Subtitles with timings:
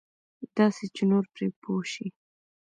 [0.57, 2.07] داسې چې نور پرې پوه شي.